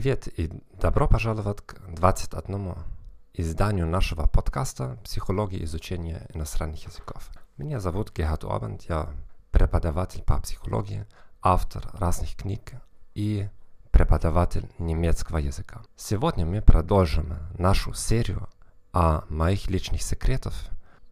[0.00, 0.48] Привет и
[0.80, 2.76] добро пожаловать к 21
[3.34, 7.28] изданию нашего подкаста «Психология изучения иностранных языков».
[7.56, 9.12] Меня зовут Герхард Орбанд, я
[9.50, 11.04] преподаватель по психологии,
[11.42, 12.74] автор разных книг
[13.16, 13.48] и
[13.90, 15.82] преподаватель немецкого языка.
[15.96, 18.48] Сегодня мы продолжим нашу серию
[18.92, 20.54] о моих личных секретах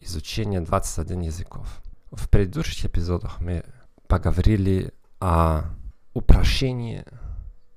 [0.00, 1.80] изучения 21 языков.
[2.10, 3.64] В предыдущих эпизодах мы
[4.08, 5.66] поговорили о
[6.14, 7.04] упрощении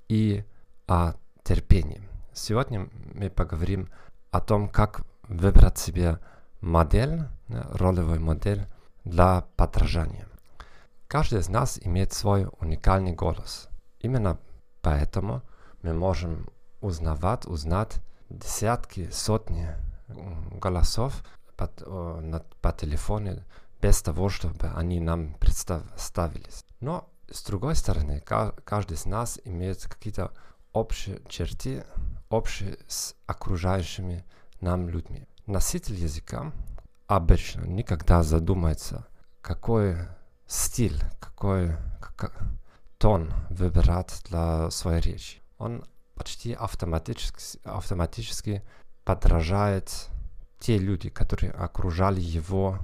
[0.09, 0.43] и
[0.87, 1.13] о
[1.43, 2.01] терпении.
[2.33, 3.89] Сегодня мы поговорим
[4.31, 6.19] о том, как выбрать себе
[6.61, 8.65] модель, ролевую модель
[9.03, 10.27] для подражания.
[11.07, 13.69] Каждый из нас имеет свой уникальный голос.
[13.99, 14.39] Именно
[14.81, 15.41] поэтому
[15.81, 16.47] мы можем
[16.81, 19.69] узнавать, узнать десятки, сотни
[20.59, 21.23] голосов
[21.55, 23.43] по, по, по телефону
[23.81, 26.65] без того, чтобы они нам представились.
[26.79, 30.31] Но с другой стороны, каждый из нас имеет какие-то
[30.75, 31.85] общие черты,
[32.29, 34.25] общие с окружающими
[34.59, 35.25] нам людьми.
[35.45, 36.51] Носитель языка
[37.07, 39.07] обычно никогда задумается,
[39.41, 39.95] какой
[40.47, 42.37] стиль, какой как,
[42.97, 45.41] тон выбирать для своей речи.
[45.57, 48.61] Он почти автоматически, автоматически
[49.05, 50.09] подражает
[50.59, 52.79] те люди, которые окружали его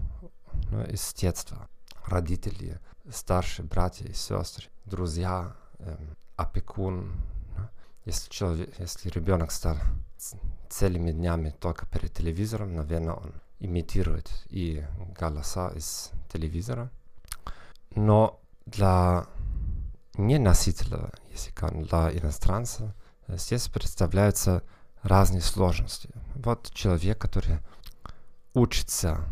[0.70, 1.68] ну, из детства.
[2.06, 7.14] Родители, старшие братья и сестры, друзья, эм, опекун.
[8.06, 9.78] Если, человек, если ребенок стал
[10.70, 14.84] целыми днями только перед телевизором, наверное, он имитирует и
[15.18, 16.90] голоса из телевизора.
[17.96, 19.28] Но для
[20.16, 22.96] неносителя языка, для иностранца,
[23.28, 24.64] здесь представляются
[25.04, 26.10] разные сложности.
[26.36, 27.60] Вот человек, который
[28.54, 29.28] учится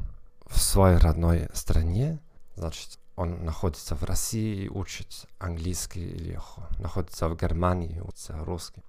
[0.45, 2.19] в своей родной стране,
[2.55, 6.39] значит, он находится в России и учит английский или
[6.79, 8.81] находится в Германии и учится русский.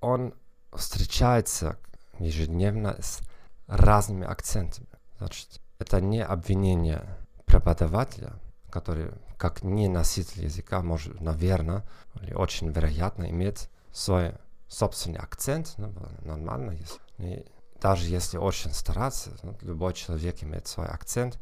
[0.00, 0.34] Он
[0.72, 1.78] встречается
[2.18, 3.20] ежедневно с
[3.68, 4.88] разными акцентами.
[5.18, 7.06] Значит, это не обвинение
[7.46, 8.32] преподавателя,
[8.68, 11.84] который как не носитель языка может, наверное,
[12.20, 14.34] или очень вероятно иметь свой
[14.66, 17.46] собственный акцент, ну, нормально, если, и
[17.80, 21.38] даже если очень стараться, ну, любой человек имеет свой акцент,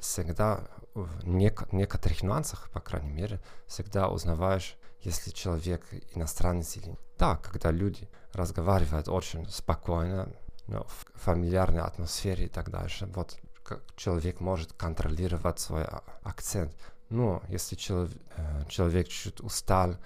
[0.00, 5.84] всегда в нек- некоторых нюансах, по крайней мере, всегда узнаваешь, если человек
[6.14, 7.00] иностранец или нет.
[7.18, 10.28] Да, когда люди разговаривают очень спокойно,
[10.66, 16.74] ну, в фамильярной атмосфере и так дальше, вот как человек может контролировать свой а, акцент.
[17.08, 19.96] Но если челов, э, человек чуть устал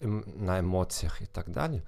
[0.00, 1.82] на эмоциях и так далее,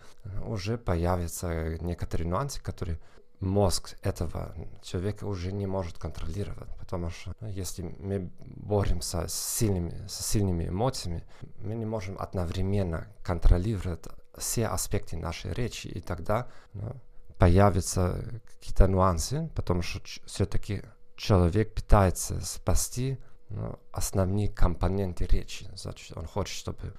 [0.45, 2.99] уже появятся некоторые нюансы, которые
[3.41, 6.69] мозг этого человека уже не может контролировать.
[6.79, 11.25] Потому что ну, если мы боремся с сильными, с сильными эмоциями,
[11.59, 14.05] мы не можем одновременно контролировать
[14.37, 16.93] все аспекты нашей речи, и тогда ну,
[17.39, 20.83] появятся какие-то нюансы, потому что все-таки
[21.17, 23.19] человек пытается спасти
[23.49, 25.69] ну, основные компоненты речи.
[25.75, 26.95] Значит, он хочет, чтобы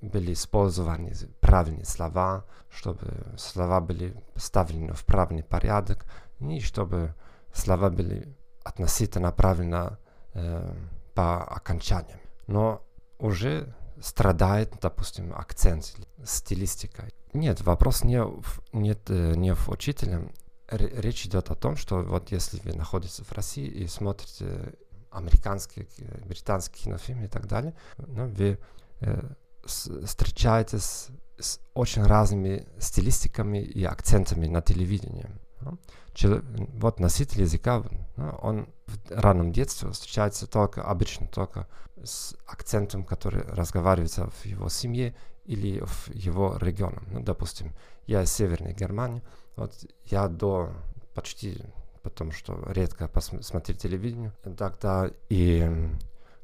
[0.00, 6.06] были использованы правильные слова, чтобы слова были поставлены в правильный порядок,
[6.40, 7.14] и чтобы
[7.52, 9.98] слова были относительно правильно
[10.34, 10.74] э,
[11.14, 12.20] по окончаниям.
[12.46, 12.82] Но
[13.18, 17.08] уже страдает, допустим, акцент, стилистика.
[17.32, 20.30] Нет, вопрос не в, нет, э, не в учителе.
[20.70, 24.74] Речь идет о том, что вот если вы находитесь в России и смотрите
[25.10, 25.86] американские,
[26.26, 28.58] британские кинофильмы и так далее, ну, вы
[29.00, 29.20] э,
[29.64, 35.26] встречаетесь с очень разными стилистиками и акцентами на телевидении.
[36.14, 36.40] Чело,
[36.74, 37.84] вот носитель языка,
[38.42, 41.68] он в раннем детстве встречается только, обычно только
[42.02, 45.14] с акцентом, который разговаривается в его семье
[45.44, 46.98] или в его регионе.
[47.10, 47.72] Ну, допустим,
[48.06, 49.22] я из Северной Германии,
[49.56, 49.74] вот
[50.06, 50.72] я до
[51.14, 51.62] почти,
[52.02, 55.68] потому что редко посмотрю телевидение, тогда и,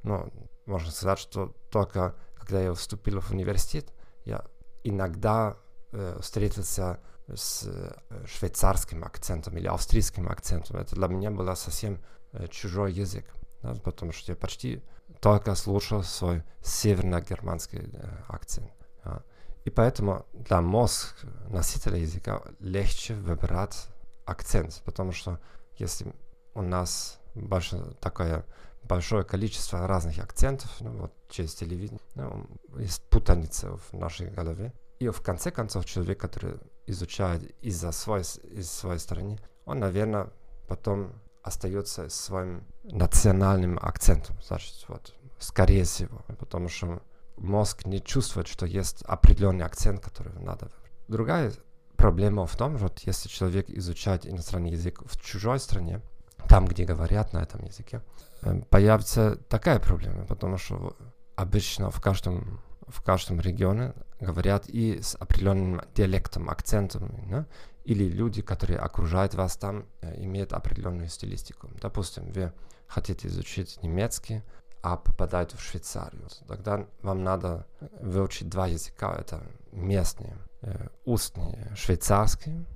[0.02, 0.32] ну,
[0.66, 2.14] можно сказать, что только
[2.44, 3.92] когда я вступил в университет,
[4.24, 4.44] я
[4.82, 5.56] иногда
[5.92, 7.00] э, встретился
[7.34, 10.76] с э, швейцарским акцентом или австрийским акцентом.
[10.76, 12.02] Это для меня был совсем
[12.32, 13.24] э, чужой язык,
[13.62, 14.82] да, потому что я почти
[15.20, 18.70] только слушал свой северно-германский э, акцент.
[19.04, 19.22] Да.
[19.64, 23.88] И поэтому для мозг носителя языка легче выбирать
[24.26, 25.40] акцент, потому что
[25.78, 26.12] если
[26.54, 28.44] у нас большое такое
[28.84, 32.46] большое количество разных акцентов, ну, вот через телевидение, ну,
[32.78, 34.72] есть путаница в нашей голове.
[35.00, 40.30] И в конце концов человек, который изучает из-за своей, из своей страны, он, наверное,
[40.68, 47.02] потом остается своим национальным акцентом, значит, вот, скорее всего, потому что
[47.36, 50.70] мозг не чувствует, что есть определенный акцент, который надо.
[51.08, 51.52] Другая
[51.96, 56.00] проблема в том, что если человек изучает иностранный язык в чужой стране,
[56.48, 58.02] там, где говорят на этом языке,
[58.42, 60.96] э, появится такая проблема, потому что
[61.36, 67.46] обычно в каждом, в каждом регионе говорят и с определенным диалектом, акцентом, да?
[67.84, 71.70] или люди, которые окружают вас там, э, имеют определенную стилистику.
[71.80, 72.52] Допустим, вы
[72.86, 74.42] хотите изучить немецкий,
[74.82, 76.28] а попадаете в Швейцарию.
[76.46, 77.66] Тогда вам надо
[78.00, 79.16] выучить два языка.
[79.18, 79.42] Это
[79.72, 82.66] местный, э, устный швейцарский,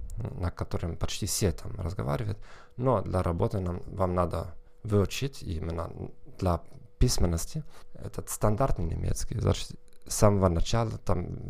[0.41, 2.38] на котором почти все там разговаривают.
[2.76, 5.91] Но для работы нам, вам надо выучить именно
[6.38, 6.61] для
[6.99, 9.38] письменности этот стандартный немецкий.
[9.38, 9.70] Значит,
[10.06, 11.49] с самого начала там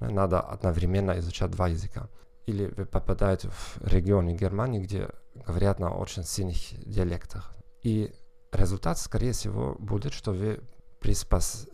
[0.00, 2.08] надо одновременно изучать два языка.
[2.46, 7.54] Или вы попадаете в регионы Германии, где говорят на очень сильных диалектах.
[7.82, 8.12] И
[8.50, 10.60] результат, скорее всего, будет, что вы
[11.00, 11.68] приспос...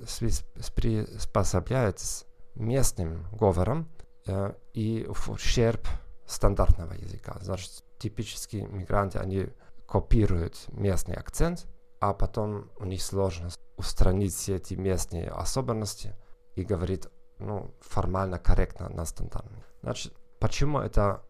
[0.75, 2.25] приспособляетесь
[2.55, 3.89] местным говором
[4.27, 5.87] э, и в ущерб
[6.29, 7.37] стандартного языка.
[7.41, 9.49] Значит, типические мигранты, они
[9.87, 11.67] копируют местный акцент,
[11.99, 16.15] а потом у них сложно устранить все эти местные особенности
[16.55, 17.07] и говорить
[17.39, 19.63] ну, формально корректно на стандартном.
[19.83, 21.23] Значит, почему это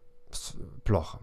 [0.83, 1.19] плохо?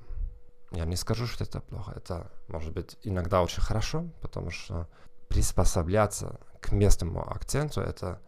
[0.73, 1.93] Я не скажу, что это плохо.
[1.97, 4.89] Это может быть иногда очень хорошо, потому что
[5.29, 8.21] приспосабляться к местному акценту это,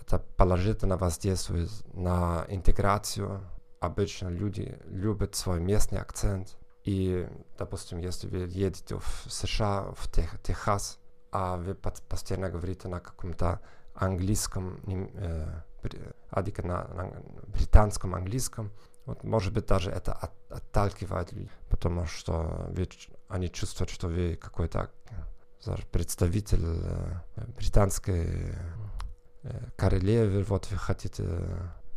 [0.00, 3.40] это положительно воздействует на интеграцию.
[3.80, 6.56] Обычно люди любят свой местный акцент.
[6.84, 7.28] И,
[7.58, 10.98] допустим, если вы едете в США, в Тех, Техас,
[11.30, 13.60] а вы постоянно говорите на каком-то
[13.94, 15.62] английском, э,
[16.62, 17.12] на, на
[17.46, 18.72] британском английском,
[19.04, 22.88] вот, может быть, даже это от, отталкивает людей, потому что вы,
[23.28, 24.90] они чувствуют, что вы какой-то
[25.90, 27.20] представитель э,
[27.56, 28.54] британской
[29.42, 31.24] э, королевы, вот вы хотите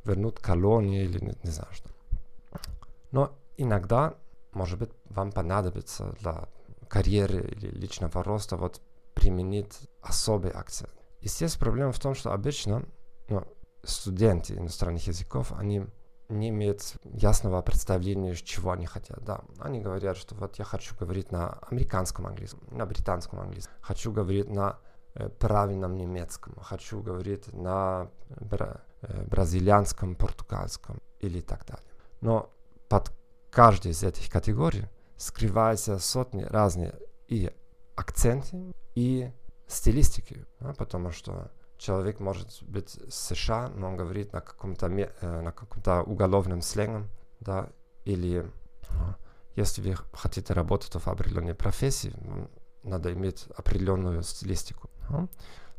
[0.03, 1.89] вернуть колонии или не, не знаю что.
[3.12, 4.15] Но иногда,
[4.53, 6.48] может быть, вам понадобится для
[6.88, 8.81] карьеры или личного роста вот
[9.13, 10.94] применить особый акцент.
[11.19, 12.83] И здесь проблема в том, что обычно
[13.27, 13.45] ну,
[13.83, 15.86] студенты иностранных языков, они
[16.30, 19.24] не имеют ясного представления, чего они хотят.
[19.24, 24.12] Да, они говорят, что вот я хочу говорить на американском английском, на британском английском, хочу
[24.12, 24.80] говорить на
[25.13, 28.90] э, правильном немецком, хочу говорить на бра э,
[29.27, 31.86] бразильянском, португальском или так далее.
[32.21, 32.50] Но
[32.88, 33.12] под
[33.50, 34.88] каждой из этих категорий
[35.18, 36.94] скрываются сотни разных
[37.27, 37.51] и
[37.95, 39.31] акценты, и
[39.68, 45.42] стилистики, да, потому что человек может быть с США, но он говорит на каком-то, э,
[45.42, 47.09] на каком-то уголовном сленгом,
[47.39, 47.69] да,
[48.06, 48.45] или
[49.56, 52.13] если вы хотите работать в определенной профессии,
[52.83, 54.89] надо иметь определенную стилистику.
[55.09, 55.27] Да?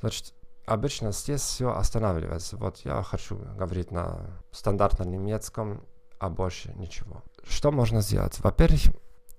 [0.01, 0.35] Значит,
[0.67, 2.57] обычно здесь все останавливается.
[2.57, 4.21] Вот я хочу говорить на
[4.51, 5.85] стандартном немецком,
[6.19, 7.23] а больше ничего.
[7.43, 8.39] Что можно сделать?
[8.41, 8.81] Во-первых,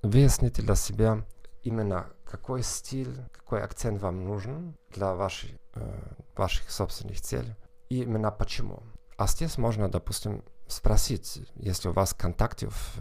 [0.01, 1.25] выясните для себя
[1.61, 7.55] именно какой стиль, какой акцент вам нужен для вашей, э, ваших собственных целей
[7.89, 8.83] и именно почему.
[9.17, 12.95] А здесь можно, допустим, спросить, если у вас контакты в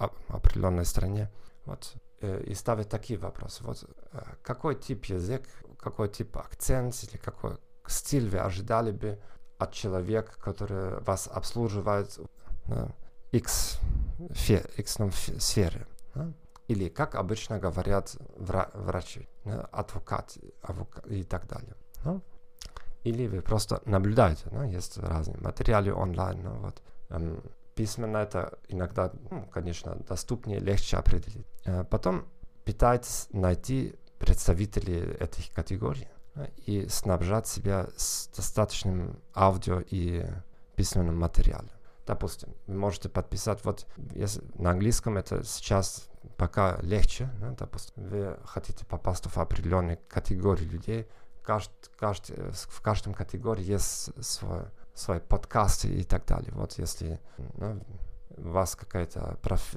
[0.00, 1.30] э, определенной стране,
[1.64, 3.62] вот, э, и ставить такие вопросы.
[3.62, 5.46] Вот, э, какой тип язык,
[5.82, 9.18] какой тип акцент или какой стиль вы ожидали бы
[9.58, 12.18] от человека, который вас обслуживает
[12.66, 12.94] на
[13.32, 13.78] X,
[14.30, 14.98] фе, X
[15.38, 15.86] сфере.
[16.14, 16.32] Да?
[16.72, 19.28] или, как обычно говорят вра врачи,
[19.72, 21.74] адвокат, адвокат и так далее.
[22.04, 22.20] Ну?
[23.04, 26.42] Или вы просто наблюдаете, ну, есть разные материалы онлайн.
[26.42, 26.82] Ну, вот.
[27.10, 27.42] Эм,
[27.74, 31.46] письменно это иногда, ну, конечно, доступнее, легче определить.
[31.64, 32.26] Э, потом
[32.64, 36.06] пытайтесь найти представителей этих категорий
[36.64, 40.24] и снабжать себя с достаточным аудио и
[40.76, 41.70] письменным материалом.
[42.06, 48.38] Допустим, вы можете подписать, вот если на английском это сейчас пока легче, да, допустим, вы
[48.44, 51.08] хотите попасть в определенную категорию людей,
[51.42, 54.62] кажд, кажд, в каждом категории есть свой,
[54.94, 56.52] свой подкаст и так далее.
[56.54, 57.20] Вот если
[57.56, 57.80] ну,
[58.36, 59.74] у вас какая-то проф...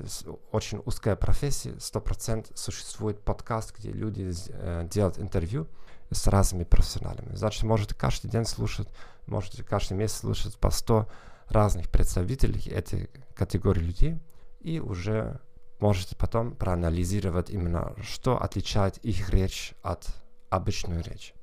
[0.52, 5.68] очень узкая профессия, сто процентов существует подкаст, где люди э, делают интервью
[6.12, 7.36] с разными профессионалами.
[7.36, 8.88] Значит, можете каждый день слушать,
[9.28, 11.08] можете каждый месяц слушать по 100
[11.48, 14.20] разных представителей этой категории людей
[14.60, 15.40] и уже
[15.80, 20.08] можете потом проанализировать именно, что отличает их речь от
[20.50, 21.34] обычной речи.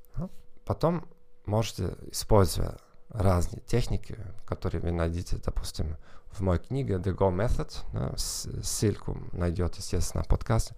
[0.64, 1.06] Потом
[1.44, 2.78] можете использовать
[3.08, 5.96] разные техники, которые вы найдете, допустим,
[6.32, 10.72] в моей книге The Go Method, да, ссылку найдете, естественно, подкаст.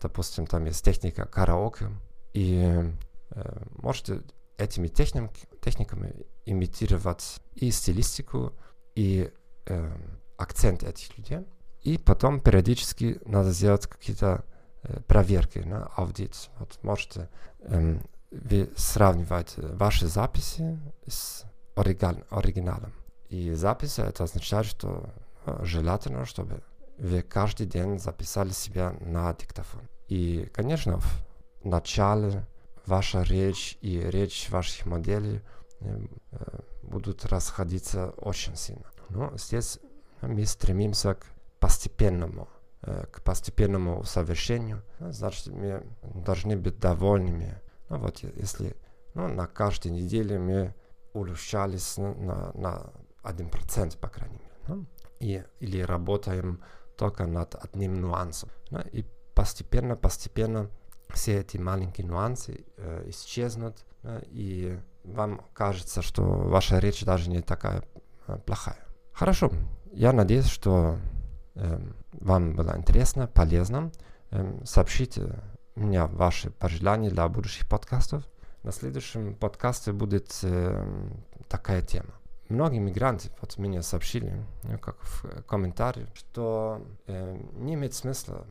[0.00, 1.90] Допустим, там есть техника караоке,
[2.32, 2.90] и
[3.30, 4.22] э, можете
[4.56, 6.14] этими техник, техниками
[6.44, 8.52] имитировать и стилистику,
[8.94, 9.30] и
[9.66, 9.96] э,
[10.36, 11.46] акцент этих людей.
[11.82, 14.44] И потом периодически надо сделать какие-то
[14.82, 16.50] э, проверки, на аудит.
[16.58, 17.28] Вот можете
[17.60, 17.98] э,
[18.32, 21.44] вы сравнивать ваши записи с
[21.76, 22.92] оригал, оригиналом.
[23.32, 25.08] И записи это означает, что
[25.46, 26.62] э, желательно, чтобы
[26.98, 29.88] вы каждый день записали себя на диктофон.
[30.08, 31.24] И, конечно, в
[31.64, 32.46] начале
[32.84, 35.40] ваша речь и речь ваших моделей
[35.80, 38.84] э, э, будут расходиться очень сильно.
[39.08, 39.78] Но здесь
[40.20, 41.24] мы стремимся к
[41.58, 42.50] постепенному,
[42.82, 44.82] э, к постепенному усовершенствованию.
[45.00, 47.58] Значит, мы должны быть довольными.
[47.88, 48.76] Ну вот, если
[49.14, 50.74] ну, на каждой неделе мы
[51.14, 54.52] улучшались ну, на, на 1%, по крайней мере.
[54.68, 54.86] Ну,
[55.20, 56.62] и, или работаем
[56.96, 58.50] только над одним нюансом.
[58.70, 60.70] Ну, и постепенно, постепенно
[61.12, 67.40] все эти маленькие нюансы э, исчезнут, э, и вам кажется, что ваша речь даже не
[67.40, 67.82] такая
[68.26, 68.78] э, плохая.
[69.12, 69.52] Хорошо,
[69.92, 70.98] я надеюсь, что
[71.54, 71.80] э,
[72.12, 73.92] вам было интересно, полезно.
[74.30, 75.38] Э, сообщите
[75.74, 78.24] мне ваши пожелания для будущих подкастов.
[78.62, 81.10] На следующем подкасте будет э,
[81.48, 82.14] такая тема.
[82.52, 84.44] Многие мигранты вот мне сообщили,
[84.82, 88.46] как в комментариях, что э, не имеет смысла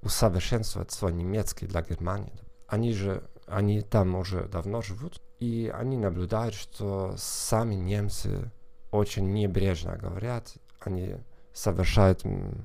[0.00, 2.32] усовершенствовать свой немецкий для Германии.
[2.66, 8.50] Они же, они там уже давно живут, и они наблюдают, что сами немцы
[8.90, 11.16] очень небрежно говорят, они
[11.52, 12.62] совершают э,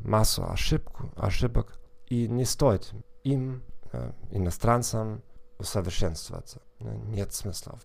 [0.00, 2.92] массу ошибку, ошибок, и не стоит
[3.24, 5.22] им, э, иностранцам,
[5.58, 6.60] усовершенствоваться.
[6.80, 7.78] Нет смысла.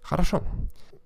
[0.00, 0.44] Хорошо.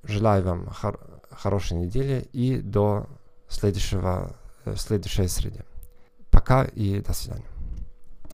[0.02, 1.00] Желаю вам хор
[1.30, 3.06] хорошей недели и до
[3.48, 5.64] следующего, э, следующей среды.
[6.30, 7.44] Пока и до свидания.